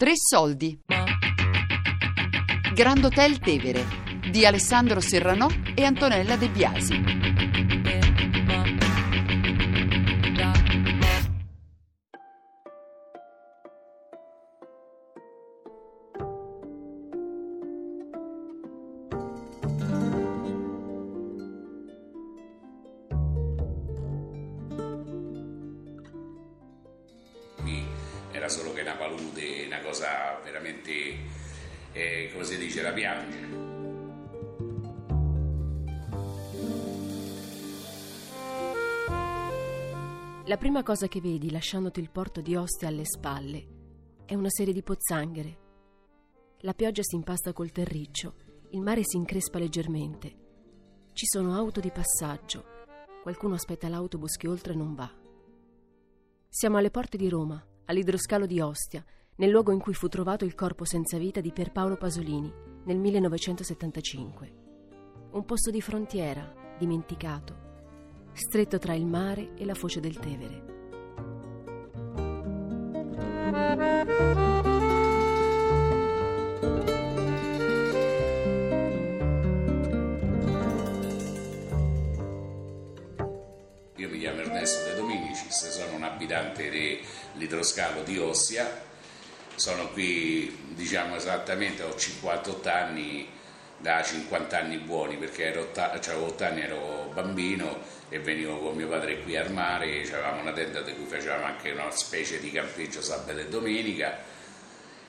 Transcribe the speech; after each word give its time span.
Tre 0.00 0.12
soldi. 0.14 0.78
Grand 2.72 3.04
Hotel 3.04 3.38
Tevere 3.38 3.84
di 4.30 4.46
Alessandro 4.46 4.98
Serranò 4.98 5.46
e 5.74 5.84
Antonella 5.84 6.36
De 6.36 6.48
Biasi. 6.48 7.49
Solo 28.50 28.72
che 28.72 28.82
una 28.82 28.96
palude, 28.96 29.64
una 29.66 29.80
cosa 29.80 30.38
veramente, 30.42 31.16
eh, 31.92 32.30
come 32.32 32.44
si 32.44 32.58
dice, 32.58 32.82
da 32.82 32.92
piangere. 32.92 33.60
La 40.46 40.56
prima 40.56 40.82
cosa 40.82 41.06
che 41.06 41.20
vedi 41.20 41.50
lasciandoti 41.52 42.00
il 42.00 42.10
porto 42.10 42.40
di 42.40 42.56
Ostia 42.56 42.88
alle 42.88 43.04
spalle 43.04 43.66
è 44.26 44.34
una 44.34 44.50
serie 44.50 44.72
di 44.72 44.82
pozzanghere. 44.82 45.58
La 46.62 46.74
pioggia 46.74 47.02
si 47.02 47.14
impasta 47.14 47.52
col 47.52 47.70
terriccio, 47.70 48.34
il 48.70 48.80
mare 48.80 49.02
si 49.04 49.16
increspa 49.16 49.60
leggermente. 49.60 50.36
Ci 51.12 51.26
sono 51.26 51.54
auto 51.54 51.78
di 51.78 51.92
passaggio, 51.92 52.64
qualcuno 53.22 53.54
aspetta 53.54 53.88
l'autobus 53.88 54.36
che 54.36 54.48
oltre 54.48 54.74
non 54.74 54.94
va. 54.94 55.08
Siamo 56.48 56.78
alle 56.78 56.90
porte 56.90 57.16
di 57.16 57.28
Roma, 57.28 57.64
all'idroscalo 57.90 58.46
di 58.46 58.60
Ostia, 58.60 59.04
nel 59.36 59.50
luogo 59.50 59.72
in 59.72 59.80
cui 59.80 59.94
fu 59.94 60.06
trovato 60.08 60.44
il 60.44 60.54
corpo 60.54 60.84
senza 60.84 61.18
vita 61.18 61.40
di 61.40 61.50
Pierpaolo 61.50 61.96
Pasolini 61.96 62.52
nel 62.84 62.98
1975. 62.98 64.52
Un 65.32 65.44
posto 65.44 65.70
di 65.70 65.80
frontiera, 65.80 66.54
dimenticato, 66.78 68.28
stretto 68.32 68.78
tra 68.78 68.94
il 68.94 69.06
mare 69.06 69.54
e 69.56 69.64
la 69.64 69.74
foce 69.74 69.98
del 69.98 70.18
Tevere. 70.18 70.68
Io 83.96 84.08
mi 84.08 84.18
chiamo 84.18 84.40
Dominicis, 85.40 85.70
sono 85.70 85.94
un 85.94 86.02
abitante 86.04 86.68
dell'idroscalo 86.70 88.02
di 88.02 88.18
Ostia, 88.18 88.82
sono 89.54 89.88
qui 89.88 90.54
diciamo 90.74 91.16
esattamente, 91.16 91.82
ho 91.82 91.96
58 91.96 92.68
anni, 92.68 93.28
da 93.78 94.02
50 94.02 94.58
anni 94.58 94.76
buoni 94.76 95.16
perché 95.16 95.46
ero, 95.46 95.70
avevo 95.74 96.26
8 96.26 96.44
anni, 96.44 96.60
ero 96.60 97.10
bambino 97.14 97.78
e 98.10 98.18
venivo 98.18 98.58
con 98.58 98.76
mio 98.76 98.88
padre 98.88 99.22
qui 99.22 99.36
al 99.36 99.50
mare, 99.50 100.02
avevamo 100.02 100.42
una 100.42 100.52
tenda 100.52 100.82
di 100.82 100.94
cui 100.94 101.06
facevamo 101.06 101.44
anche 101.44 101.70
una 101.70 101.90
specie 101.90 102.38
di 102.40 102.50
campeggio 102.50 103.00
sabato 103.00 103.38
e 103.38 103.48
domenica. 103.48 104.28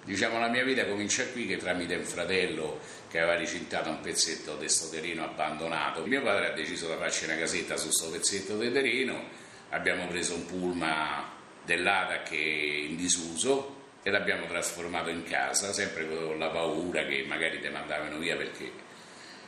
Diciamo 0.03 0.39
la 0.39 0.47
mia 0.47 0.63
vita 0.63 0.85
comincia 0.87 1.27
qui 1.27 1.45
che 1.45 1.57
tramite 1.57 1.95
un 1.95 2.05
fratello 2.05 2.79
che 3.09 3.19
aveva 3.19 3.35
ricintato 3.35 3.89
un 3.89 3.99
pezzetto 3.99 4.55
di 4.55 4.67
sto 4.67 4.89
terreno 4.89 5.25
abbandonato. 5.25 6.05
Mio 6.05 6.23
padre 6.23 6.47
ha 6.47 6.53
deciso 6.53 6.87
di 6.87 6.95
farci 6.97 7.25
una 7.25 7.37
casetta 7.37 7.77
su 7.77 7.87
questo 7.87 8.09
pezzetto 8.09 8.57
di 8.57 8.71
terreno, 8.71 9.23
abbiamo 9.71 10.07
preso 10.07 10.35
un 10.35 10.45
pullman 10.45 11.25
dell'ATA 11.65 12.23
che 12.23 12.37
è 12.37 12.89
in 12.89 12.95
disuso 12.95 13.79
e 14.03 14.09
l'abbiamo 14.09 14.47
trasformato 14.47 15.09
in 15.09 15.23
casa, 15.23 15.73
sempre 15.73 16.07
con 16.07 16.39
la 16.39 16.49
paura 16.49 17.05
che 17.05 17.23
magari 17.27 17.59
te 17.59 17.69
mandavano 17.69 18.17
via 18.17 18.35
perché 18.35 18.71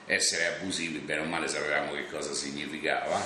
essere 0.06 0.58
abusivi, 0.58 1.00
bene 1.00 1.22
o 1.22 1.26
male, 1.26 1.48
sapevamo 1.48 1.94
che 1.94 2.06
cosa 2.08 2.34
significava. 2.34 3.20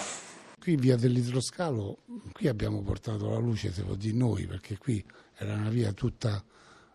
Qui 0.59 0.75
via 0.75 0.95
dell'idroscalo, 0.95 1.97
qui 2.31 2.47
abbiamo 2.47 2.81
portato 2.81 3.29
la 3.29 3.37
luce, 3.37 3.73
se 3.73 3.83
può 3.83 3.95
dire 3.95 4.15
noi, 4.15 4.45
perché 4.45 4.77
qui 4.77 5.03
era 5.37 5.53
una 5.53 5.69
via 5.69 5.91
tutta 5.91 6.41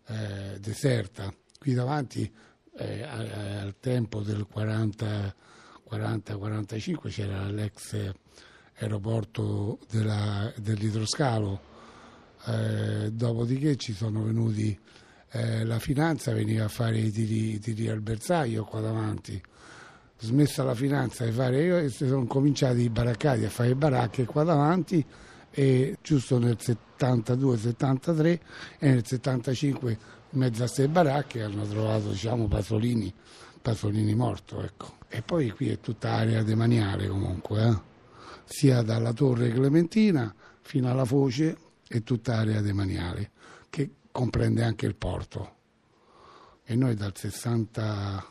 eh, 0.08 0.58
deserta. 0.58 1.32
Qui 1.58 1.74
davanti, 1.74 2.32
eh, 2.78 3.02
al 3.02 3.74
tempo 3.80 4.20
del 4.20 4.46
40-45, 4.52 7.08
c'era 7.08 7.48
l'ex 7.48 8.12
aeroporto 8.82 9.78
della, 9.90 10.52
dell'idroscalo 10.56 11.70
eh, 12.46 13.10
dopodiché 13.12 13.76
ci 13.76 13.92
sono 13.92 14.24
venuti 14.24 14.76
eh, 15.30 15.64
la 15.64 15.78
finanza 15.78 16.32
veniva 16.32 16.64
a 16.64 16.68
fare 16.68 16.98
i 16.98 17.10
tiri, 17.10 17.54
i 17.54 17.58
tiri, 17.58 17.88
al 17.88 18.00
bersaglio 18.00 18.64
qua 18.64 18.80
davanti 18.80 19.40
smessa 20.18 20.62
la 20.62 20.74
finanza 20.74 21.24
di 21.24 21.32
fare 21.32 21.62
io 21.62 21.78
e 21.78 21.88
sono 21.88 22.26
cominciati 22.26 22.82
i 22.82 22.90
baraccati 22.90 23.44
a 23.44 23.50
fare 23.50 23.74
baracche 23.74 24.24
qua 24.24 24.44
davanti 24.44 25.04
e 25.50 25.96
giusto 26.02 26.38
nel 26.38 26.56
72-73 26.60 28.38
e 28.78 28.88
nel 28.88 29.06
75 29.06 29.98
in 30.30 30.38
mezzo 30.38 30.62
a 30.62 30.66
queste 30.66 30.88
baracche 30.88 31.42
hanno 31.42 31.66
trovato 31.66 32.10
diciamo 32.10 32.46
Pasolini 32.46 33.12
Pasolini 33.60 34.14
morto 34.14 34.62
ecco. 34.62 34.96
e 35.08 35.22
poi 35.22 35.50
qui 35.50 35.70
è 35.70 35.80
tutta 35.80 36.12
area 36.12 36.42
demaniale 36.42 37.08
comunque 37.08 37.62
eh? 37.62 37.90
Sia 38.44 38.82
dalla 38.82 39.12
torre 39.12 39.50
Clementina 39.50 40.34
fino 40.60 40.90
alla 40.90 41.04
foce 41.04 41.56
e 41.88 42.02
tutta 42.02 42.36
area 42.36 42.60
demaniale, 42.60 43.30
che 43.68 43.90
comprende 44.10 44.62
anche 44.62 44.86
il 44.86 44.94
porto. 44.94 45.56
E 46.64 46.74
noi 46.74 46.94
dal 46.94 47.14
60, 47.14 48.24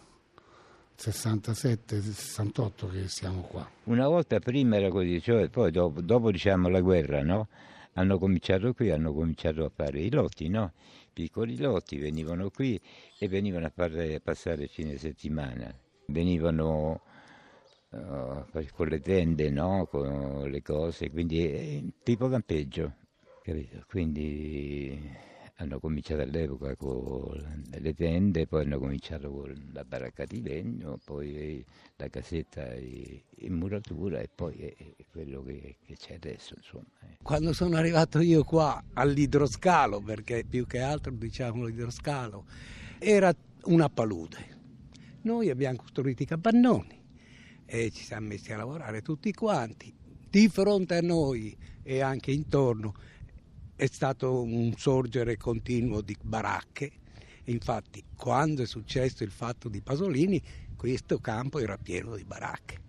67, 0.96 2.02
68 2.02 2.88
che 2.90 3.08
siamo 3.08 3.42
qua. 3.42 3.70
Una 3.84 4.08
volta 4.08 4.40
prima 4.40 4.78
era 4.78 4.90
così, 4.90 5.22
cioè 5.22 5.50
poi 5.50 5.72
dopo, 5.72 6.02
dopo 6.02 6.32
diciamo 6.32 6.70
la 6.70 6.82
guerra, 6.82 7.22
no? 7.22 7.50
Hanno 7.94 8.18
cominciato 8.18 8.74
qui, 8.74 8.90
hanno 8.90 9.14
cominciato 9.14 9.66
a 9.66 9.72
fare 9.74 10.00
i 10.00 10.10
lotti, 10.10 10.48
no? 10.48 10.72
Piccoli 11.12 11.58
lotti, 11.58 11.98
venivano 11.98 12.50
qui 12.50 12.80
e 13.20 13.28
venivano 13.28 13.66
a, 13.66 13.72
fare, 13.76 14.16
a 14.16 14.20
passare 14.22 14.68
fine 14.68 14.98
settimana. 14.98 15.74
Venivano 16.06 17.02
uh, 17.92 18.66
con 18.74 18.88
le 18.88 19.00
tende, 19.00 19.50
no? 19.50 19.88
Con 19.90 20.50
le 20.50 20.62
cose, 20.62 21.10
quindi 21.10 21.46
eh, 21.46 21.84
tipo 22.04 22.28
campeggio. 22.30 22.96
Capito? 23.44 23.84
Quindi 23.88 25.30
hanno 25.62 25.80
cominciato 25.80 26.22
all'epoca 26.22 26.76
con 26.76 27.64
le 27.70 27.94
tende, 27.94 28.48
poi 28.48 28.64
hanno 28.64 28.80
cominciato 28.80 29.32
con 29.32 29.70
la 29.74 29.84
baracca 29.84 30.26
di 30.26 30.42
legno, 30.42 31.00
poi 31.04 31.64
la 31.98 32.08
casetta 32.10 32.74
in 32.76 33.54
muratura 33.54 34.20
e 34.20 34.30
poi 34.34 34.56
è 34.58 35.06
quello 35.12 35.44
che, 35.44 35.78
che 35.86 35.96
c'è 35.96 36.16
adesso. 36.16 36.56
Insomma. 36.58 36.86
Eh. 37.04 37.18
Quando 37.22 37.54
sono 37.54 37.78
arrivato 37.78 38.20
io 38.20 38.44
qua 38.44 38.84
all'idroscalo, 38.94 40.02
perché 40.02 40.44
più 40.48 40.66
che 40.66 40.80
altro 40.80 41.12
diciamo 41.12 41.66
l'idroscalo, 41.66 42.46
era 42.98 43.34
una 43.66 43.90
palude. 43.90 44.50
Noi 45.24 45.50
abbiamo 45.50 45.78
costruito 45.78 46.24
i 46.24 46.26
capannoni 46.26 47.01
e 47.74 47.90
ci 47.90 48.04
siamo 48.04 48.28
messi 48.28 48.52
a 48.52 48.58
lavorare 48.58 49.02
tutti 49.02 49.32
quanti. 49.32 49.94
Di 50.30 50.50
fronte 50.50 50.98
a 50.98 51.02
noi 51.02 51.56
e 51.82 52.02
anche 52.02 52.32
intorno 52.32 52.94
è 53.78 53.86
stato 53.86 54.44
un 54.44 54.74
sorgere 54.76 55.38
continuo 55.38 56.02
di 56.02 56.18
baracche. 56.22 56.92
Infatti, 57.46 58.04
quando 58.18 58.64
è 58.64 58.66
successo 58.66 59.24
il 59.24 59.32
fatto 59.32 59.70
di 59.70 59.80
Pasolini, 59.80 60.42
questo 60.76 61.20
campo 61.20 61.60
era 61.60 61.78
pieno 61.78 62.18
di 62.18 62.26
baracche. 62.26 62.80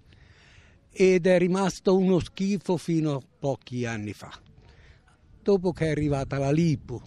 Ed 0.90 1.28
è 1.28 1.38
rimasto 1.38 1.96
uno 1.96 2.18
schifo 2.18 2.76
fino 2.76 3.14
a 3.14 3.22
pochi 3.38 3.86
anni 3.86 4.12
fa. 4.12 4.36
Dopo 5.40 5.72
che 5.72 5.86
è 5.86 5.90
arrivata 5.90 6.38
la 6.38 6.50
Lipu, 6.50 7.00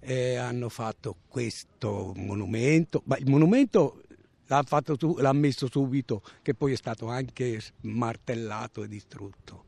eh, 0.00 0.36
hanno 0.36 0.68
fatto 0.68 1.16
questo 1.28 2.12
monumento, 2.14 3.02
ma 3.06 3.16
il 3.16 3.28
monumento 3.28 4.02
l'ha, 4.50 4.64
fatto, 4.64 4.96
l'ha 5.18 5.32
messo 5.32 5.68
subito, 5.70 6.22
che 6.42 6.54
poi 6.54 6.72
è 6.72 6.76
stato 6.76 7.08
anche 7.08 7.60
martellato 7.82 8.82
e 8.82 8.88
distrutto. 8.88 9.64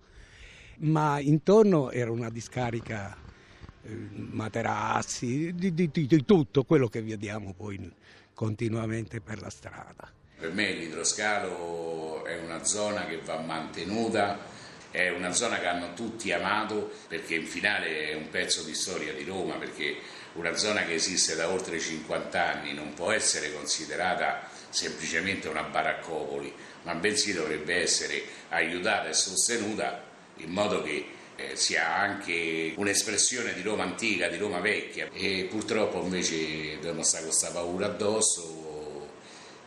Ma 0.79 1.21
intorno 1.21 1.91
era 1.91 2.11
una 2.11 2.31
discarica 2.31 3.17
eh, 3.85 3.89
materassi, 4.13 5.55
di, 5.55 5.73
di, 5.73 5.91
di, 5.93 6.25
tutto 6.25 6.65
quello 6.65 6.89
che 6.89 7.01
vediamo 7.01 7.55
poi 7.55 7.91
continuamente 8.35 9.21
per 9.21 9.41
la 9.41 9.51
strada. 9.51 10.11
Per 10.39 10.53
me 10.53 10.73
l'idroscalo 10.73 12.25
è 12.25 12.41
una 12.41 12.65
zona 12.65 13.07
che 13.07 13.21
va 13.21 13.39
mantenuta, 13.39 14.41
è 14.91 15.11
una 15.11 15.31
zona 15.31 15.61
che 15.61 15.67
hanno 15.67 15.95
tutti 15.95 16.33
amato 16.33 16.91
perché 17.07 17.37
in 17.37 17.47
finale 17.47 18.11
è 18.11 18.15
un 18.15 18.29
pezzo 18.29 18.65
di 18.65 18.75
storia 18.75 19.15
di 19.15 19.23
Roma, 19.23 19.55
perché 19.55 19.97
una 20.33 20.57
zona 20.57 20.85
che 20.85 20.95
esiste 20.95 21.37
da 21.37 21.49
oltre 21.49 21.79
50 21.79 22.45
anni 22.45 22.75
non 22.75 22.93
può 22.95 23.13
essere 23.13 23.53
considerata 23.53 24.52
semplicemente 24.73 25.49
una 25.49 25.63
baraccopoli, 25.63 26.53
ma 26.83 26.95
bensì 26.95 27.33
dovrebbe 27.33 27.81
essere 27.83 28.23
aiutata 28.49 29.09
e 29.09 29.15
sostenuta 29.15 30.03
in 30.37 30.51
modo 30.51 30.83
che 30.83 31.07
eh, 31.37 31.57
sia 31.57 31.95
anche 31.95 32.73
un'espressione 32.77 33.55
di 33.55 33.63
Roma 33.63 33.85
antica, 33.85 34.29
di 34.29 34.39
Roma 34.39 34.61
vecchia. 34.61 35.09
E 35.13 35.47
purtroppo 35.49 36.03
invece 36.03 36.77
dobbiamo 36.77 37.03
stare 37.03 37.25
con 37.25 37.33
questa 37.33 37.51
paura 37.51 37.87
addosso 37.87 39.11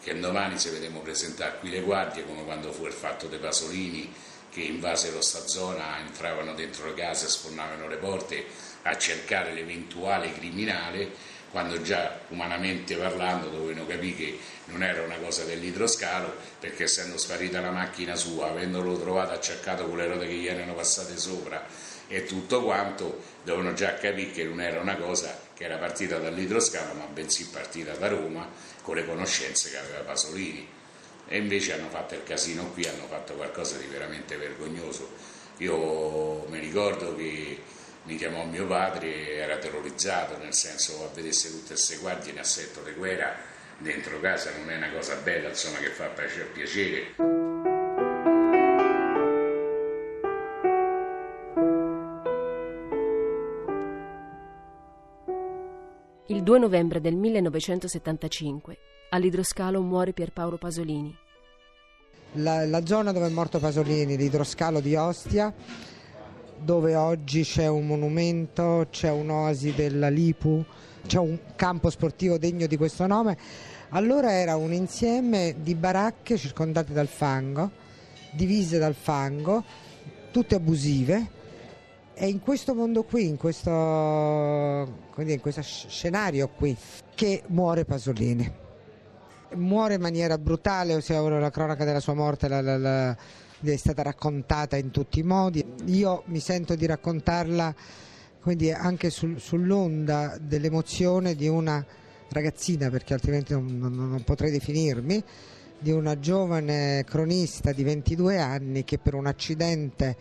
che 0.01 0.17
domani 0.19 0.59
se 0.59 0.69
vedremo 0.69 0.99
presentare 0.99 1.57
qui 1.59 1.69
le 1.69 1.81
guardie 1.81 2.25
come 2.25 2.43
quando 2.43 2.71
fu 2.71 2.85
il 2.85 2.93
fatto 2.93 3.27
dei 3.27 3.39
Pasolini 3.39 4.13
che 4.51 4.61
invasero 4.61 5.15
questa 5.15 5.47
zona, 5.47 5.99
entravano 5.99 6.53
dentro 6.53 6.85
le 6.85 6.93
case, 6.93 7.27
sfornavano 7.27 7.87
le 7.87 7.97
porte 7.97 8.45
a 8.83 8.95
cercare 8.97 9.51
l'eventuale 9.51 10.31
criminale 10.31 11.11
quando 11.55 11.81
già 11.81 12.19
umanamente 12.31 12.97
parlando 12.97 13.47
dovevano 13.47 13.87
capire 13.87 14.13
che 14.13 14.39
non 14.65 14.83
era 14.83 15.03
una 15.03 15.15
cosa 15.15 15.45
dell'idroscalo 15.45 16.35
perché 16.59 16.83
essendo 16.83 17.17
sparita 17.17 17.61
la 17.61 17.71
macchina 17.71 18.13
sua, 18.17 18.49
avendolo 18.49 18.99
trovato 18.99 19.31
acciaccato 19.31 19.87
con 19.87 19.95
le 19.95 20.05
ruote 20.05 20.27
che 20.27 20.33
gli 20.33 20.47
erano 20.47 20.73
passate 20.73 21.15
sopra 21.15 21.65
e 22.09 22.25
tutto 22.25 22.61
quanto, 22.61 23.21
dovevano 23.45 23.73
già 23.73 23.93
capire 23.93 24.31
che 24.31 24.43
non 24.43 24.59
era 24.59 24.81
una 24.81 24.97
cosa 24.97 25.39
che 25.53 25.63
era 25.63 25.77
partita 25.77 26.17
dall'idroscalo 26.17 26.91
ma 26.91 27.05
bensì 27.05 27.47
partita 27.47 27.93
da 27.93 28.09
Roma 28.09 28.45
con 28.81 28.95
le 28.95 29.05
conoscenze 29.05 29.69
che 29.69 29.77
aveva 29.77 29.99
Pasolini 29.99 30.67
e 31.25 31.37
invece 31.37 31.71
hanno 31.71 31.87
fatto 31.87 32.15
il 32.15 32.23
casino 32.25 32.69
qui, 32.71 32.85
hanno 32.85 33.07
fatto 33.07 33.33
qualcosa 33.33 33.77
di 33.77 33.85
veramente 33.85 34.35
vergognoso. 34.35 35.09
Io 35.59 36.45
mi 36.49 36.59
ricordo 36.59 37.15
che 37.15 37.61
mi 38.05 38.15
chiamò 38.17 38.45
mio 38.45 38.67
padre 38.67 39.07
e 39.07 39.35
era 39.37 39.57
terrorizzato, 39.57 40.37
nel 40.37 40.53
senso 40.53 41.03
a 41.03 41.13
vedesse 41.13 41.49
tutte 41.49 41.73
queste 41.73 41.97
guardie 41.97 42.31
in 42.31 42.39
assetto 42.39 42.81
di 42.81 42.91
guerra 42.91 43.35
dentro 43.77 44.19
casa 44.19 44.51
non 44.57 44.69
è 44.69 44.77
una 44.77 44.91
cosa 44.91 45.15
bella, 45.15 45.49
insomma, 45.49 45.79
che 45.79 45.89
fa 45.89 46.05
piacere. 46.05 47.15
Il 56.27 56.43
2 56.43 56.59
novembre 56.59 57.01
del 57.01 57.15
1975 57.15 58.77
all'idroscalo 59.09 59.81
muore 59.81 60.13
Pierpaolo 60.13 60.57
Pasolini. 60.57 61.15
La, 62.33 62.65
la 62.65 62.85
zona 62.85 63.11
dove 63.11 63.27
è 63.27 63.29
morto 63.29 63.59
Pasolini, 63.59 64.17
l'idroscalo 64.17 64.79
di 64.81 64.95
Ostia, 64.95 65.53
dove 66.65 66.95
oggi 66.95 67.43
c'è 67.43 67.67
un 67.67 67.85
monumento, 67.85 68.87
c'è 68.89 69.11
un'oasi 69.11 69.73
della 69.75 70.09
Lipu, 70.09 70.65
c'è 71.05 71.19
un 71.19 71.37
campo 71.55 71.91
sportivo 71.91 72.39
degno 72.39 72.65
di 72.65 72.75
questo 72.75 73.05
nome. 73.05 73.37
Allora 73.89 74.31
era 74.31 74.55
un 74.55 74.73
insieme 74.73 75.55
di 75.59 75.75
baracche 75.75 76.37
circondate 76.37 76.91
dal 76.91 77.07
fango, 77.07 77.69
divise 78.31 78.79
dal 78.79 78.95
fango, 78.95 79.63
tutte 80.31 80.55
abusive. 80.55 81.33
E 82.15 82.27
in 82.27 82.39
questo 82.39 82.73
mondo 82.73 83.03
qui, 83.03 83.27
in 83.27 83.37
questo, 83.37 83.69
in 85.17 85.39
questo 85.39 85.61
scenario 85.61 86.49
qui, 86.49 86.75
che 87.13 87.43
muore 87.47 87.85
Pasolini. 87.85 88.51
Muore 89.53 89.93
in 89.93 90.01
maniera 90.01 90.37
brutale, 90.39 90.95
ossia 90.95 91.21
la 91.21 91.51
cronaca 91.51 91.85
della 91.85 91.99
sua 91.99 92.15
morte 92.15 92.47
la, 92.47 92.61
la, 92.61 92.77
la 92.77 93.17
è 93.61 93.75
stata 93.77 94.01
raccontata 94.01 94.77
in 94.77 94.91
tutti 94.91 95.19
i 95.19 95.23
modi. 95.23 95.63
Io 95.85 96.23
mi 96.27 96.39
sento 96.39 96.75
di 96.75 96.85
raccontarla 96.85 97.73
quindi 98.45 98.71
anche 98.71 99.09
sul, 99.09 99.39
sull'onda 99.39 100.37
dell'emozione 100.39 101.33
di 101.33 101.47
una 101.47 101.83
ragazzina, 102.29 102.91
perché 102.91 103.13
altrimenti 103.13 103.53
non, 103.53 103.79
non, 103.79 103.93
non, 103.95 104.23
potrei 104.23 104.51
definirmi, 104.51 105.23
di 105.79 105.89
una 105.89 106.19
giovane 106.19 107.03
cronista 107.07 107.71
di 107.71 107.81
22 107.83 108.39
anni 108.39 108.83
che 108.83 108.99
per 108.99 109.15
un 109.15 109.25
accidente 109.25 110.15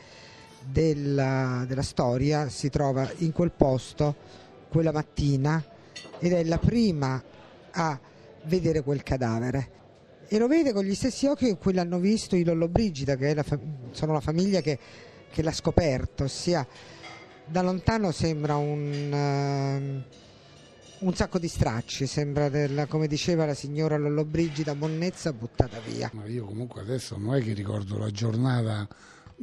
della, 0.65 1.65
della 1.69 1.83
storia 1.83 2.49
si 2.49 2.71
trova 2.71 3.07
in 3.19 3.33
quel 3.33 3.53
posto 3.53 4.17
quella 4.71 4.91
mattina 4.91 5.63
ed 6.19 6.33
è 6.33 6.43
la 6.45 6.59
prima 6.59 7.23
a 7.73 8.01
vedere 8.45 8.83
quel 8.83 9.03
cadavere 9.03 9.84
e 10.35 10.39
lo 10.39 10.49
vede 10.49 10.73
con 10.73 10.83
gli 10.83 10.97
stessi 10.97 11.27
occhi 11.27 11.47
con 11.47 11.59
cui 11.59 11.73
l'hanno 11.75 12.01
visto 12.01 12.35
i 12.35 12.43
Lollobrigida, 12.43 13.15
che 13.15 13.35
la 13.35 13.45
sono 13.93 14.13
la 14.13 14.21
famiglia 14.21 14.61
che, 14.61 14.77
che, 15.31 15.43
l'ha 15.43 15.53
scoperto, 15.53 16.25
ossia 16.25 16.67
da 17.47 17.63
lontano 17.63 18.11
sembra 18.11 18.57
un, 18.57 19.13
uh, 19.13 21.07
un 21.07 21.15
sacco 21.15 21.39
di 21.39 21.47
stracci, 21.47 22.09
sembra 22.09 22.49
della, 22.49 22.87
come 22.87 23.07
diceva 23.07 23.47
la 23.47 23.55
signora 23.55 23.97
Lollobrigida, 23.97 24.75
monnezza 24.75 25.33
buttata 25.33 25.79
via. 25.79 26.11
Ma 26.13 26.27
io 26.27 26.47
comunque 26.47 26.81
adesso 26.81 27.17
non 27.17 27.37
è 27.37 27.41
che 27.41 27.53
ricordo 27.53 27.97
la 27.97 28.11
giornata, 28.11 28.89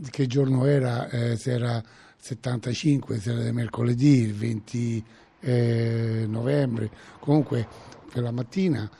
che 0.10 0.28
giorno 0.28 0.66
era, 0.66 1.08
eh, 1.08 1.38
se 1.38 1.52
era 1.54 1.82
75, 2.18 3.18
se 3.18 3.32
era 3.32 3.50
mercoledì, 3.54 4.24
il 4.24 4.34
20 4.34 5.06
eh, 5.40 6.26
novembre, 6.28 6.92
comunque 7.22 7.66
quella 8.12 8.32
mattina 8.32 8.92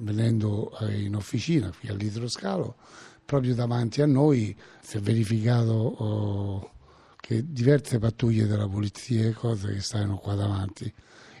venendo 0.00 0.76
eh, 0.80 1.02
in 1.02 1.14
officina 1.14 1.72
qui 1.78 1.88
all'idroscalo, 1.88 2.76
proprio 3.24 3.54
davanti 3.54 4.02
a 4.02 4.06
noi 4.06 4.56
si 4.82 4.96
è 4.96 5.00
verificato 5.00 5.72
oh, 5.72 6.70
che 7.16 7.44
diverse 7.46 7.98
pattuglie 7.98 8.46
della 8.46 8.66
polizia 8.66 9.28
e 9.28 9.32
cose 9.32 9.72
che 9.72 9.80
stavano 9.80 10.16
qua 10.16 10.34
davanti. 10.34 10.92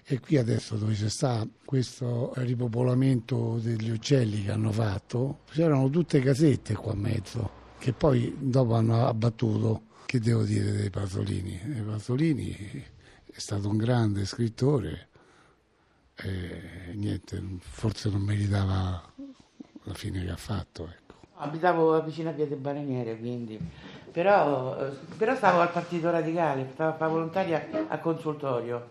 E 0.04 0.18
qui 0.20 0.38
adesso 0.38 0.76
dove 0.76 0.94
c'è 0.94 1.08
sta 1.08 1.46
questo 1.64 2.32
ripopolamento 2.36 3.58
degli 3.62 3.90
uccelli 3.90 4.44
che 4.44 4.50
hanno 4.50 4.72
fatto, 4.72 5.40
c'erano 5.50 5.88
tutte 5.90 6.20
casette 6.20 6.74
qua 6.74 6.94
in 6.94 7.00
mezzo, 7.00 7.50
che 7.78 7.92
poi 7.92 8.34
dopo 8.38 8.74
hanno 8.74 9.06
abbattuto. 9.06 9.82
Che 10.06 10.18
devo 10.18 10.42
dire 10.42 10.72
dei 10.72 10.90
Pasolini? 10.90 11.52
I 11.52 11.82
Pasolini 11.86 12.84
è 13.32 13.38
stato 13.38 13.68
un 13.68 13.76
grande 13.76 14.24
scrittore, 14.24 15.09
e 16.22 16.92
niente, 16.94 17.42
forse 17.60 18.10
non 18.10 18.22
meritava 18.22 19.02
la 19.84 19.94
fine 19.94 20.24
che 20.24 20.30
ha 20.30 20.36
fatto. 20.36 20.84
Ecco. 20.84 21.14
Abitavo 21.36 22.02
vicino 22.02 22.30
a 22.30 22.32
Piede 22.32 22.56
Bareniere, 22.56 23.18
quindi. 23.18 23.58
Però, 24.10 24.90
però, 25.16 25.34
stavo 25.36 25.60
al 25.60 25.70
Partito 25.70 26.10
Radicale, 26.10 26.68
stavo 26.72 26.90
a 26.90 26.94
fare 26.94 27.10
volontaria 27.10 27.86
a 27.88 27.98
consultorio, 27.98 28.88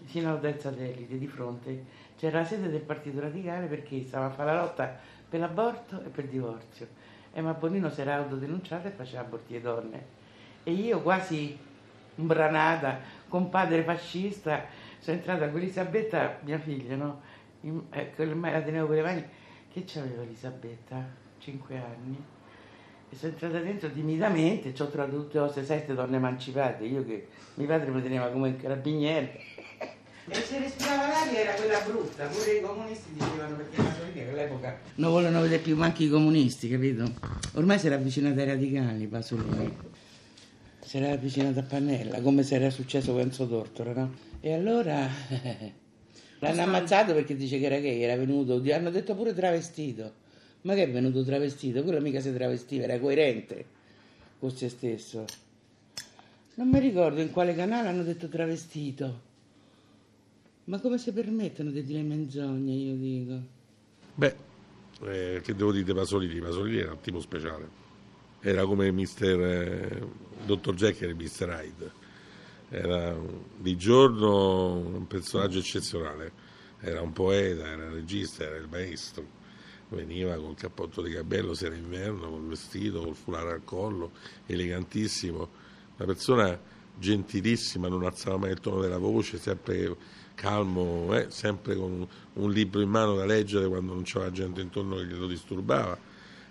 vicino 0.00 0.30
all'Altezza 0.30 0.70
dell'Elite, 0.70 1.18
di 1.18 1.26
fronte. 1.26 1.84
C'era 2.16 2.40
la 2.40 2.44
sede 2.44 2.68
del 2.68 2.80
Partito 2.80 3.20
Radicale 3.20 3.66
perché 3.66 4.04
stava 4.04 4.26
a 4.26 4.30
fare 4.30 4.52
la 4.52 4.62
lotta 4.62 4.98
per 5.28 5.40
l'aborto 5.40 6.02
e 6.02 6.08
per 6.08 6.24
il 6.24 6.30
divorzio. 6.30 6.88
E 7.32 7.40
ma 7.42 7.52
Bonino 7.52 7.90
si 7.90 8.00
era 8.00 8.16
autodenunciato 8.16 8.88
e 8.88 8.90
faceva 8.90 9.20
aborti 9.20 9.60
donne. 9.60 10.16
E 10.64 10.72
io 10.72 11.00
quasi 11.02 11.56
imbranata, 12.16 12.98
con 13.28 13.48
padre 13.48 13.82
fascista, 13.82 14.64
sono 14.98 15.16
entrata 15.16 15.48
con 15.48 15.60
Elisabetta, 15.60 16.38
mia 16.44 16.58
figlia, 16.58 16.96
no? 16.96 17.20
In, 17.62 17.82
eh, 17.90 18.12
la 18.16 18.62
tenevo 18.62 18.86
con 18.86 18.96
le 18.96 19.02
mani. 19.02 19.24
Che 19.72 19.84
c'aveva 19.86 20.22
Elisabetta? 20.22 21.04
Cinque 21.38 21.76
anni. 21.76 22.16
E 23.10 23.16
sono 23.16 23.32
entrata 23.32 23.58
dentro 23.60 23.90
timidamente, 23.90 24.74
ci 24.74 24.82
ho 24.82 24.88
trovato 24.88 25.16
tutte 25.16 25.40
le 25.40 25.46
cose, 25.46 25.64
sette 25.64 25.94
donne 25.94 26.16
emancipate, 26.16 26.84
io 26.84 27.04
che 27.04 27.28
mio 27.54 27.66
padre 27.66 27.90
mi 27.90 28.02
teneva 28.02 28.28
come 28.28 28.48
un 28.48 28.56
carabiniere. 28.56 29.40
E 30.30 30.34
se 30.34 30.58
respirava 30.58 31.08
l'aria 31.08 31.40
era 31.40 31.52
quella 31.52 31.80
brutta, 31.80 32.26
pure 32.26 32.52
i 32.52 32.60
comunisti 32.60 33.12
dicevano 33.14 33.56
perché 33.56 33.80
la 33.80 34.30
all'epoca 34.30 34.78
non 34.96 35.10
volevano 35.10 35.40
vedere 35.40 35.62
più 35.62 35.74
manchi 35.74 36.04
i 36.04 36.10
comunisti, 36.10 36.68
capito? 36.68 37.10
Ormai 37.54 37.78
si 37.78 37.86
era 37.86 37.94
avvicinato 37.94 38.38
ai 38.38 38.46
radicali, 38.46 39.06
Pasolini. 39.06 39.76
Si 40.80 40.98
era 40.98 41.12
avvicinato 41.12 41.60
a 41.60 41.62
Pannella, 41.62 42.20
come 42.20 42.42
se 42.42 42.56
era 42.56 42.68
successo 42.68 43.12
con 43.12 43.22
Enzo 43.22 43.48
Tortora, 43.48 43.92
no? 43.94 44.27
E 44.40 44.52
allora 44.52 45.08
l'hanno 46.38 46.62
ammazzato 46.62 47.12
perché 47.12 47.34
dice 47.34 47.58
che 47.58 47.66
era 47.66 47.78
gay, 47.78 48.00
era 48.00 48.16
venuto, 48.16 48.62
hanno 48.72 48.90
detto 48.90 49.14
pure 49.14 49.34
travestito. 49.34 50.26
Ma 50.62 50.74
che 50.74 50.84
è 50.84 50.90
venuto 50.90 51.24
travestito? 51.24 51.82
Quello 51.82 52.00
mica 52.00 52.20
si 52.20 52.32
travestiva, 52.32 52.84
era 52.84 52.98
coerente 52.98 53.76
con 54.38 54.50
se 54.50 54.68
stesso. 54.68 55.24
Non 56.54 56.68
mi 56.68 56.78
ricordo 56.78 57.20
in 57.20 57.30
quale 57.30 57.54
canale 57.54 57.88
hanno 57.88 58.02
detto 58.02 58.28
travestito. 58.28 59.26
Ma 60.64 60.78
come 60.80 60.98
si 60.98 61.12
permettono 61.12 61.70
di 61.70 61.82
dire 61.82 62.02
menzogne, 62.02 62.72
io 62.72 62.94
dico? 62.94 63.40
Beh, 64.14 64.34
eh, 65.04 65.40
che 65.42 65.54
devo 65.54 65.72
dire 65.72 65.94
Pasolini? 65.94 66.40
Pasolini 66.40 66.78
era 66.78 66.92
un 66.92 67.00
tipo 67.00 67.20
speciale. 67.20 67.86
Era 68.40 68.64
come 68.66 68.90
Mister, 68.92 69.40
eh, 69.40 70.02
Dr. 70.44 70.74
Jekyll 70.74 71.10
e 71.10 71.14
Mr. 71.14 71.48
Hyde 71.48 72.06
era 72.70 73.16
di 73.56 73.76
giorno 73.76 74.76
un 74.76 75.06
personaggio 75.06 75.58
eccezionale, 75.58 76.32
era 76.80 77.00
un 77.00 77.12
poeta, 77.12 77.66
era 77.66 77.90
regista, 77.90 78.44
era 78.44 78.56
il 78.56 78.68
maestro, 78.68 79.24
veniva 79.88 80.34
col 80.36 80.54
cappotto 80.54 81.00
di 81.00 81.12
capello 81.12 81.54
se 81.54 81.66
era 81.66 81.74
inverno, 81.74 82.28
col 82.28 82.46
vestito, 82.46 83.00
col 83.00 83.14
foulard 83.14 83.48
al 83.48 83.64
collo, 83.64 84.12
elegantissimo, 84.46 85.48
una 85.96 86.06
persona 86.06 86.60
gentilissima, 86.98 87.88
non 87.88 88.04
alzava 88.04 88.36
mai 88.36 88.50
il 88.50 88.60
tono 88.60 88.80
della 88.80 88.98
voce, 88.98 89.38
sempre 89.38 89.96
calmo, 90.34 91.14
eh, 91.16 91.30
sempre 91.30 91.74
con 91.74 92.06
un 92.34 92.50
libro 92.50 92.80
in 92.80 92.90
mano 92.90 93.14
da 93.14 93.24
leggere 93.24 93.66
quando 93.66 93.94
non 93.94 94.02
c'era 94.02 94.30
gente 94.30 94.60
intorno 94.60 94.96
che 94.96 95.06
glielo 95.06 95.26
disturbava. 95.26 95.98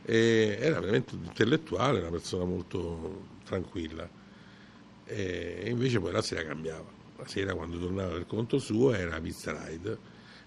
E 0.04 0.58
era 0.60 0.80
veramente 0.80 1.16
un 1.16 1.26
intellettuale, 1.26 2.00
una 2.00 2.10
persona 2.10 2.46
molto 2.46 3.26
tranquilla 3.44 4.17
e 5.08 5.64
invece 5.68 6.00
poi 6.00 6.12
la 6.12 6.22
sera 6.22 6.44
cambiava. 6.44 6.96
La 7.18 7.28
sera 7.28 7.56
quando 7.56 7.80
tornava 7.80 8.14
per 8.14 8.28
conto 8.28 8.60
suo 8.60 8.94
era 8.94 9.20
pizza 9.20 9.52
ride, 9.66 9.98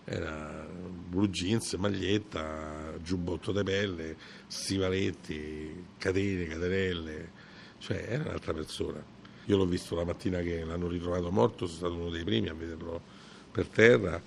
era 0.05 0.69
blue 0.71 1.29
jeans, 1.29 1.73
maglietta, 1.75 2.95
giubbotto 3.03 3.53
di 3.53 3.63
pelle, 3.65 4.17
stivaletti, 4.47 5.85
catene, 5.99 6.47
catenelle, 6.47 7.31
cioè 7.79 8.07
era 8.09 8.25
un'altra 8.25 8.53
persona. 8.53 9.03
Io 9.47 9.57
l'ho 9.57 9.67
visto 9.67 9.97
la 9.97 10.05
mattina 10.05 10.41
che 10.41 10.65
l'hanno 10.65 10.87
ritrovato 10.87 11.31
morto, 11.31 11.67
sono 11.67 11.79
stato 11.79 11.95
uno 11.95 12.11
dei 12.11 12.23
primi 12.23 12.49
a 12.49 12.55
vederlo 12.55 13.01
per 13.51 13.67
terra 13.67 14.23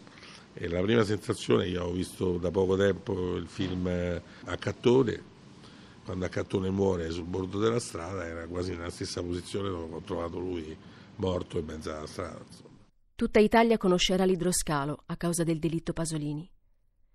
e 0.53 0.67
la 0.67 0.81
prima 0.81 1.03
sensazione, 1.03 1.67
io 1.67 1.83
ho 1.83 1.91
visto 1.91 2.37
da 2.37 2.51
poco 2.51 2.75
tempo 2.75 3.35
il 3.35 3.47
film 3.47 3.87
a 3.87 4.57
Cattone, 4.57 5.31
quando 6.03 6.25
a 6.25 6.29
Cattone 6.29 6.69
muore 6.69 7.09
sul 7.11 7.25
bordo 7.25 7.59
della 7.59 7.79
strada 7.79 8.25
era 8.25 8.47
quasi 8.47 8.71
nella 8.71 8.89
stessa 8.89 9.21
posizione 9.21 9.69
dove 9.69 9.95
ho 9.95 10.01
trovato 10.01 10.39
lui 10.39 10.75
morto 11.15 11.59
in 11.59 11.65
mezzo 11.65 11.95
alla 11.95 12.07
strada. 12.07 12.39
Insomma. 12.45 12.71
Tutta 13.15 13.39
Italia 13.39 13.77
conoscerà 13.77 14.25
l'idroscalo 14.25 15.03
a 15.05 15.15
causa 15.15 15.43
del 15.43 15.59
delitto 15.59 15.93
Pasolini. 15.93 16.49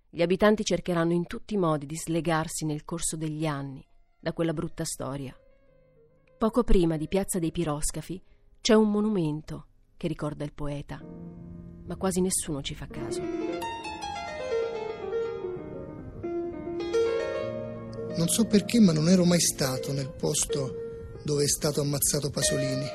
Gli 0.09 0.21
abitanti 0.21 0.63
cercheranno 0.63 1.13
in 1.13 1.27
tutti 1.27 1.53
i 1.53 1.57
modi 1.57 1.85
di 1.85 1.95
slegarsi 1.95 2.65
nel 2.65 2.83
corso 2.83 3.15
degli 3.15 3.45
anni 3.45 3.85
da 4.19 4.33
quella 4.33 4.53
brutta 4.53 4.83
storia. 4.83 5.35
Poco 6.37 6.63
prima 6.63 6.97
di 6.97 7.07
Piazza 7.07 7.37
dei 7.37 7.51
Piroscafi 7.51 8.21
c'è 8.59 8.73
un 8.73 8.89
monumento 8.89 9.67
che 9.97 10.07
ricorda 10.07 10.45
il 10.45 10.53
poeta, 10.53 10.99
ma 11.85 11.95
quasi 11.95 12.21
nessuno 12.21 12.61
ci 12.61 12.73
fa 12.73 12.87
caso. 12.87 13.68
So 18.29 18.45
perché, 18.45 18.79
ma 18.79 18.93
non 18.93 19.09
ero 19.09 19.25
mai 19.25 19.39
stato 19.39 19.91
nel 19.91 20.11
posto 20.11 21.17
dove 21.23 21.43
è 21.43 21.47
stato 21.47 21.81
ammazzato 21.81 22.29
Pasolini. 22.29 22.87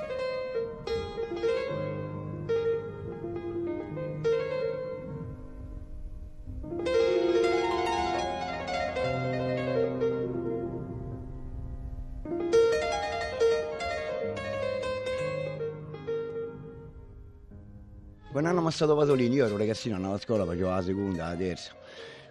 Quando 18.31 18.51
hanno 18.51 18.61
ammazzato 18.61 18.97
Pasolini, 18.97 19.35
io 19.35 19.47
ero 19.47 19.57
ragazzino, 19.57 19.97
andavo 19.97 20.15
a 20.15 20.19
scuola, 20.19 20.45
facevo 20.45 20.69
la 20.69 20.83
seconda, 20.83 21.29
la 21.29 21.37
terza. 21.37 21.73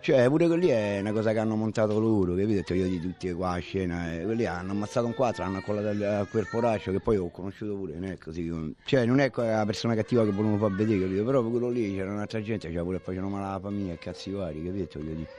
Cioè, 0.03 0.27
pure 0.27 0.47
quelli 0.47 0.67
è 0.67 0.99
una 0.99 1.13
cosa 1.13 1.31
che 1.31 1.39
hanno 1.39 1.55
montato 1.55 1.97
loro, 1.97 2.35
capito? 2.35 2.73
Io 2.73 2.89
di 2.89 2.99
tutti 2.99 3.31
qua 3.31 3.51
a 3.51 3.59
scena. 3.59 4.13
Eh. 4.13 4.23
Quelli 4.25 4.45
hanno 4.45 4.71
ammazzato 4.71 5.05
un 5.05 5.13
quattro, 5.13 5.45
hanno 5.45 5.59
accollato 5.59 5.87
al 5.87 6.27
corporaccio, 6.29 6.91
che 6.91 6.99
poi 6.99 7.15
ho 7.15 7.29
conosciuto 7.29 7.73
pure, 7.77 7.93
non 7.93 8.09
è 8.09 8.17
così. 8.17 8.75
Cioè, 8.83 9.05
non 9.05 9.21
è 9.21 9.31
la 9.33 9.63
persona 9.65 9.95
cattiva 9.95 10.25
che 10.25 10.31
volevano 10.31 10.57
far 10.57 10.73
vedere, 10.73 11.03
capito? 11.03 11.23
Però 11.23 11.41
quello 11.41 11.69
lì 11.69 11.95
c'era 11.95 12.11
un'altra 12.11 12.41
gente, 12.41 12.69
cioè 12.69 12.83
pure 12.83 12.99
facevano 12.99 13.29
male 13.29 13.45
alla 13.45 13.59
famiglia, 13.61 13.95
cazzi 13.95 14.29
vari, 14.31 14.61
capito? 14.61 14.99
Io 14.99 15.15
dico, 15.15 15.31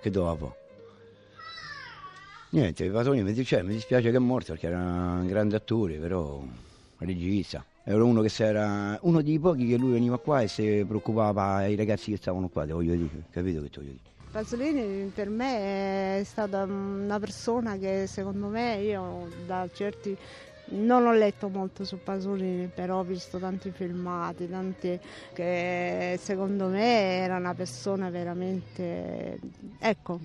che 0.00 0.10
doveva 0.10 0.34
fare? 0.34 0.54
Niente, 2.48 2.88
Pasolini, 2.88 3.44
cioè, 3.44 3.60
mi 3.64 3.74
dispiace 3.74 4.10
che 4.10 4.16
è 4.16 4.18
morto 4.18 4.52
perché 4.52 4.68
era 4.68 4.78
un 4.78 5.26
grande 5.26 5.56
attore, 5.56 5.96
però 5.96 6.42
regista 7.00 7.62
era 7.88 8.02
uno, 8.02 8.20
che 8.20 8.44
era 8.44 8.98
uno 9.02 9.22
dei 9.22 9.38
pochi 9.38 9.68
che 9.68 9.76
lui 9.76 9.92
veniva 9.92 10.18
qua 10.18 10.42
e 10.42 10.48
si 10.48 10.84
preoccupava 10.86 11.54
ai 11.54 11.76
ragazzi 11.76 12.10
che 12.10 12.16
stavano 12.16 12.48
qua, 12.48 12.66
voglio 12.66 12.96
dire, 12.96 13.22
capito 13.30 13.62
che 13.62 13.70
ti 13.70 13.78
voglio 13.78 13.90
dire. 13.90 14.14
Pasolini 14.32 15.10
per 15.14 15.28
me 15.28 16.18
è 16.18 16.24
stata 16.24 16.64
una 16.64 17.18
persona 17.20 17.76
che 17.78 18.06
secondo 18.08 18.48
me 18.48 18.76
io 18.82 19.28
da 19.46 19.68
certi 19.72 20.16
non 20.70 21.06
ho 21.06 21.12
letto 21.12 21.48
molto 21.48 21.84
su 21.84 21.96
Pasolini, 22.02 22.68
però 22.74 22.98
ho 22.98 23.04
visto 23.04 23.38
tanti 23.38 23.70
filmati, 23.70 24.48
tanti 24.48 24.98
che 25.32 26.18
secondo 26.20 26.66
me 26.66 27.18
era 27.18 27.36
una 27.36 27.54
persona 27.54 28.10
veramente, 28.10 29.38
ecco, 29.78 30.18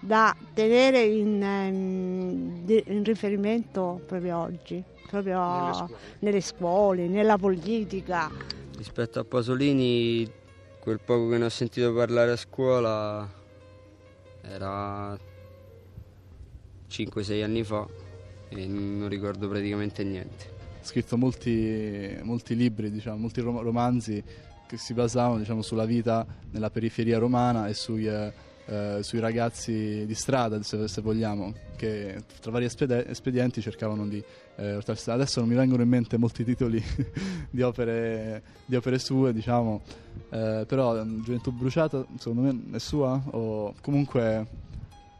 da 0.00 0.34
tenere 0.54 1.02
in, 1.02 1.42
in, 1.42 2.82
in 2.86 3.04
riferimento 3.04 4.00
proprio 4.06 4.38
oggi 4.38 4.84
proprio 5.08 5.40
nelle 5.40 5.72
scuole. 5.72 5.96
nelle 6.20 6.40
scuole, 6.40 7.08
nella 7.08 7.38
politica. 7.38 8.30
Rispetto 8.76 9.18
a 9.18 9.24
Pasolini, 9.24 10.30
quel 10.78 11.00
poco 11.00 11.30
che 11.30 11.38
ne 11.38 11.46
ho 11.46 11.48
sentito 11.48 11.92
parlare 11.92 12.32
a 12.32 12.36
scuola 12.36 13.28
era 14.42 15.18
5-6 16.88 17.42
anni 17.42 17.64
fa 17.64 17.86
e 18.50 18.66
non 18.66 19.08
ricordo 19.08 19.48
praticamente 19.48 20.04
niente. 20.04 20.56
Ha 20.80 20.84
scritto 20.84 21.16
molti, 21.16 22.16
molti 22.22 22.54
libri, 22.54 22.90
diciamo, 22.90 23.16
molti 23.16 23.40
romanzi 23.40 24.22
che 24.66 24.76
si 24.76 24.92
basavano 24.92 25.38
diciamo, 25.38 25.62
sulla 25.62 25.86
vita 25.86 26.26
nella 26.50 26.70
periferia 26.70 27.18
romana 27.18 27.68
e 27.68 27.74
sui, 27.74 28.06
eh, 28.68 28.98
sui 29.00 29.18
ragazzi 29.18 30.04
di 30.04 30.14
strada, 30.14 30.62
se, 30.62 30.88
se, 30.88 31.00
vogliamo, 31.00 31.54
che 31.74 32.22
tra 32.40 32.50
vari 32.50 32.66
espedienti 32.66 33.62
cercavano 33.62 34.06
di 34.06 34.22
eh, 34.56 34.78
Adesso 35.06 35.40
non 35.40 35.48
mi 35.48 35.54
vengono 35.54 35.82
in 35.82 35.88
mente 35.88 36.18
molti 36.18 36.44
titoli 36.44 36.82
di, 37.50 37.62
opere, 37.62 38.42
di, 38.66 38.76
opere, 38.76 38.98
sue, 38.98 39.32
diciamo, 39.32 39.80
eh, 40.30 40.64
però 40.66 41.02
mm, 41.02 41.22
Gioventù 41.22 41.52
Bruciata 41.52 42.04
secondo 42.18 42.42
me 42.42 42.76
è 42.76 42.78
sua, 42.78 43.20
o 43.30 43.74
comunque 43.80 44.46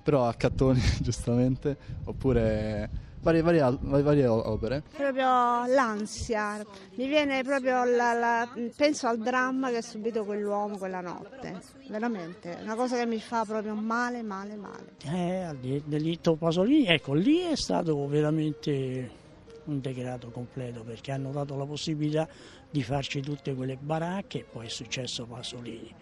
però 0.03 0.29
a 0.29 0.35
Cattoni 0.35 0.81
giustamente, 1.01 1.77
oppure 2.05 3.07
varie, 3.21 3.43
varie, 3.43 3.79
varie, 3.81 4.27
opere. 4.27 4.83
Proprio 4.97 5.67
l'ansia, 5.67 6.65
mi 6.95 7.07
viene 7.07 7.43
proprio 7.43 7.85
la, 7.85 8.13
la, 8.13 8.49
penso 8.77 9.07
al 9.07 9.19
dramma 9.19 9.71
che 9.71 9.79
ha 9.79 9.83
subito 9.83 10.25
quell'uomo 10.25 10.79
quella 10.79 11.01
notte, 11.01 11.61
veramente, 11.89 12.59
una 12.63 12.75
cosa 12.75 12.97
che 12.97 13.07
mi 13.07 13.21
fa 13.21 13.45
proprio 13.45 13.75
male, 13.75 14.23
male, 14.23 14.57
male. 14.57 14.95
Eh, 15.05 15.83
delitto 15.85 16.37
Pasolini, 16.37 16.87
ecco, 16.87 17.15
lì 17.15 17.39
è 17.41 17.57
stato 17.57 18.07
veramente 18.07 19.27
un 19.65 19.81
degrado 19.81 20.31
completo 20.31 20.83
perché 20.83 21.13
hanno 21.13 21.31
dato 21.31 21.55
la 21.57 21.67
possibilità 21.67 22.27
di 22.71 22.83
farci 22.83 23.21
tutte 23.21 23.55
quelle 23.55 23.77
baracche 23.77 24.39
e 24.39 24.45
poi 24.45 24.67
è 24.67 24.71
successo 24.71 25.27
Pasolini. 25.27 25.95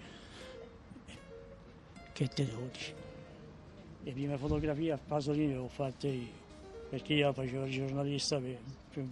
Che 2.13 2.29
te 2.29 2.45
devo 2.45 2.69
dire? 2.73 3.05
Le 4.05 4.13
prime 4.13 4.39
fotografie 4.39 4.93
a 4.93 4.99
Pasolini 5.05 5.53
le 5.53 5.59
ho 5.59 5.69
fatte 5.69 6.07
io 6.07 6.46
perché 6.89 7.15
io 7.15 7.33
facevo 7.33 7.65
il 7.67 7.73
giornalista 7.73 8.39
per, 8.39 8.59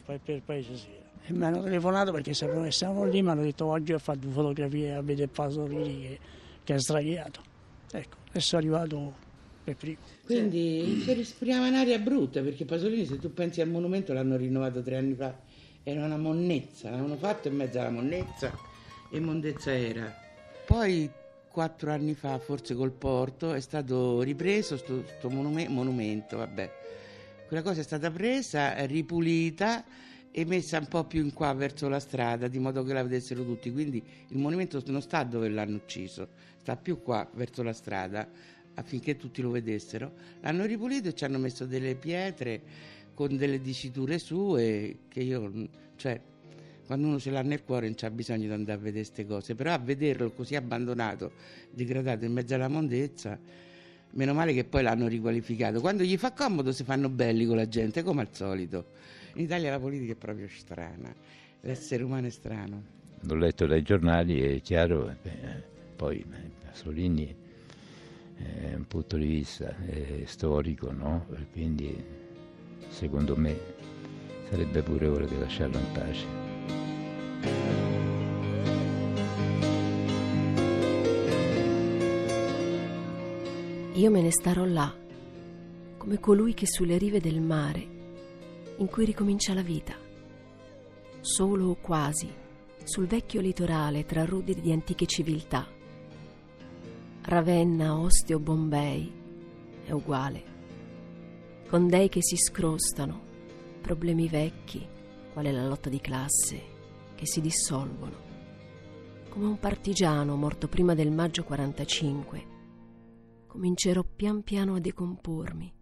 per, 0.04 0.20
per 0.20 0.42
Paese 0.42 0.76
Sera. 0.76 1.02
E 1.26 1.32
mi 1.32 1.44
hanno 1.44 1.62
telefonato 1.62 2.12
perché 2.12 2.34
sapevano 2.34 2.64
che 2.64 2.72
stavamo 2.72 3.04
lì, 3.04 3.22
mi 3.22 3.30
hanno 3.30 3.42
detto 3.42 3.64
oggi 3.64 3.92
ho 3.92 3.98
fatto 3.98 4.28
fotografie 4.28 4.94
a 4.94 5.00
vedere 5.00 5.28
Pasolini 5.28 6.00
che, 6.02 6.18
che 6.62 6.74
è 6.74 6.78
sdraiato. 6.78 7.40
Ecco, 7.92 8.16
e 8.32 8.40
sono 8.40 8.60
arrivato 8.60 9.14
per 9.64 9.76
primo. 9.76 9.98
Quindi 10.24 11.00
si 11.02 11.14
respiriamo 11.14 11.66
un'aria 11.66 11.98
brutta 11.98 12.42
perché 12.42 12.64
Pasolini, 12.64 13.06
se 13.06 13.18
tu 13.18 13.32
pensi 13.32 13.60
al 13.60 13.68
monumento, 13.68 14.12
l'hanno 14.12 14.36
rinnovato 14.36 14.82
tre 14.82 14.96
anni 14.96 15.14
fa, 15.14 15.34
era 15.82 16.04
una 16.04 16.18
monnezza, 16.18 16.90
l'hanno 16.90 17.16
fatto 17.16 17.48
in 17.48 17.56
mezzo 17.56 17.80
alla 17.80 17.90
monnezza 17.90 18.52
e 19.10 19.20
mondezza 19.20 19.74
era. 19.74 20.14
Poi 20.66 21.08
quattro 21.48 21.90
anni 21.90 22.14
fa, 22.14 22.38
forse 22.38 22.74
col 22.74 22.90
porto, 22.90 23.54
è 23.54 23.60
stato 23.60 24.20
ripreso 24.20 24.76
questo 24.76 25.30
monumento, 25.30 26.36
vabbè 26.36 26.82
quella 27.46 27.62
cosa 27.62 27.80
è 27.80 27.84
stata 27.84 28.10
presa, 28.10 28.84
ripulita 28.86 29.84
e 30.30 30.44
messa 30.44 30.78
un 30.78 30.88
po' 30.88 31.04
più 31.04 31.22
in 31.22 31.32
qua 31.32 31.52
verso 31.52 31.88
la 31.88 32.00
strada, 32.00 32.48
di 32.48 32.58
modo 32.58 32.82
che 32.82 32.92
la 32.92 33.02
vedessero 33.02 33.44
tutti. 33.44 33.70
Quindi 33.70 34.02
il 34.28 34.38
monumento 34.38 34.82
non 34.86 35.00
sta 35.02 35.22
dove 35.22 35.48
l'hanno 35.48 35.76
ucciso, 35.76 36.28
sta 36.56 36.76
più 36.76 37.00
qua 37.02 37.28
verso 37.34 37.62
la 37.62 37.72
strada 37.72 38.28
affinché 38.74 39.16
tutti 39.16 39.40
lo 39.42 39.50
vedessero. 39.50 40.12
L'hanno 40.40 40.64
ripulito 40.64 41.08
e 41.08 41.14
ci 41.14 41.24
hanno 41.24 41.38
messo 41.38 41.66
delle 41.66 41.94
pietre 41.94 42.60
con 43.14 43.36
delle 43.36 43.60
diciture 43.60 44.18
sue 44.18 44.98
che 45.08 45.20
io, 45.20 45.68
cioè, 45.96 46.20
quando 46.86 47.06
uno 47.06 47.20
ce 47.20 47.30
l'ha 47.30 47.42
nel 47.42 47.62
cuore 47.62 47.86
non 47.86 47.94
c'ha 47.96 48.10
bisogno 48.10 48.46
di 48.46 48.52
andare 48.52 48.78
a 48.78 48.82
vedere 48.82 49.04
queste 49.04 49.26
cose, 49.26 49.54
però 49.54 49.72
a 49.72 49.78
vederlo 49.78 50.32
così 50.32 50.56
abbandonato, 50.56 51.32
degradato 51.70 52.24
in 52.24 52.32
mezzo 52.32 52.54
alla 52.54 52.68
mondezza 52.68 53.38
Meno 54.14 54.32
male 54.32 54.52
che 54.52 54.64
poi 54.64 54.82
l'hanno 54.82 55.08
riqualificato. 55.08 55.80
Quando 55.80 56.02
gli 56.02 56.16
fa 56.16 56.32
comodo 56.32 56.72
si 56.72 56.84
fanno 56.84 57.08
belli 57.08 57.46
con 57.46 57.56
la 57.56 57.68
gente, 57.68 58.02
come 58.02 58.22
al 58.22 58.28
solito. 58.30 58.86
In 59.34 59.42
Italia 59.42 59.70
la 59.70 59.80
politica 59.80 60.12
è 60.12 60.16
proprio 60.16 60.46
strana, 60.48 61.12
l'essere 61.62 62.04
umano 62.04 62.28
è 62.28 62.30
strano. 62.30 62.82
L'ho 63.22 63.34
letto 63.34 63.66
dai 63.66 63.82
giornali, 63.82 64.40
è 64.40 64.60
chiaro, 64.60 65.10
eh, 65.22 65.62
poi 65.96 66.18
eh, 66.20 66.50
Pasolini 66.64 67.34
è 68.36 68.74
un 68.74 68.86
punto 68.86 69.16
di 69.16 69.26
vista 69.26 69.74
storico, 70.24 70.92
no? 70.92 71.26
quindi 71.52 71.96
secondo 72.88 73.36
me 73.36 73.56
sarebbe 74.50 74.82
pure 74.82 75.06
ora 75.06 75.24
di 75.24 75.38
lasciarlo 75.38 75.78
in 75.78 75.92
pace. 75.92 76.43
Io 83.96 84.10
me 84.10 84.22
ne 84.22 84.32
starò 84.32 84.64
là, 84.64 84.92
come 85.98 86.18
colui 86.18 86.52
che 86.52 86.66
sulle 86.66 86.98
rive 86.98 87.20
del 87.20 87.40
mare, 87.40 87.86
in 88.78 88.86
cui 88.86 89.04
ricomincia 89.04 89.54
la 89.54 89.62
vita, 89.62 89.94
solo 91.20 91.68
o 91.68 91.76
quasi, 91.76 92.28
sul 92.82 93.06
vecchio 93.06 93.40
litorale 93.40 94.04
tra 94.04 94.24
rudi 94.24 94.60
di 94.60 94.72
antiche 94.72 95.06
civiltà. 95.06 95.68
Ravenna, 97.22 97.96
Ostia 97.96 98.34
o 98.34 98.40
Bombay 98.40 99.12
è 99.84 99.92
uguale. 99.92 100.42
Con 101.68 101.86
dei 101.86 102.08
che 102.08 102.20
si 102.20 102.36
scrostano, 102.36 103.22
problemi 103.80 104.26
vecchi, 104.26 104.84
quale 105.32 105.52
la 105.52 105.68
lotta 105.68 105.88
di 105.88 106.00
classe, 106.00 106.60
che 107.14 107.26
si 107.26 107.40
dissolvono. 107.40 108.16
Come 109.28 109.46
un 109.46 109.58
partigiano 109.60 110.34
morto 110.34 110.66
prima 110.66 110.94
del 110.94 111.12
maggio 111.12 111.44
45, 111.44 112.53
comincerò 113.54 114.02
pian 114.02 114.42
piano 114.42 114.74
a 114.74 114.80
decompormi 114.80 115.72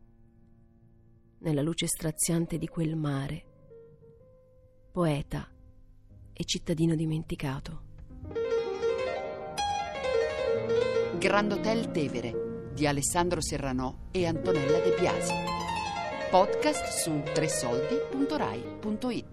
nella 1.38 1.62
luce 1.62 1.86
straziante 1.86 2.58
di 2.58 2.68
quel 2.68 2.96
mare, 2.96 3.44
poeta 4.92 5.50
e 6.34 6.44
cittadino 6.44 6.94
dimenticato. 6.94 7.82
Grand 11.16 11.52
Hotel 11.52 11.90
Tevere 11.90 12.72
di 12.74 12.86
Alessandro 12.86 13.40
Serranò 13.40 14.08
e 14.10 14.26
Antonella 14.26 14.78
De 14.80 14.94
Biasi. 14.98 15.32
Podcast 16.30 16.88
su 16.88 17.22
tresoldi.rai.it 17.32 19.31